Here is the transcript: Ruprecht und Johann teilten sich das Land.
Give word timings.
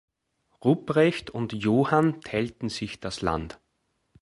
Ruprecht 0.65 1.29
und 1.29 1.53
Johann 1.53 2.21
teilten 2.21 2.69
sich 2.69 2.99
das 2.99 3.21
Land. 3.21 3.59